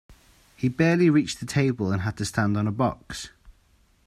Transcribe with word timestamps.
He 0.55 0.67
barely 0.67 1.11
reached 1.11 1.39
the 1.39 1.45
table 1.45 1.91
and 1.91 2.01
had 2.01 2.17
to 2.17 2.25
stand 2.25 2.57
on 2.57 2.65
a 2.65 2.71
box. 2.71 3.29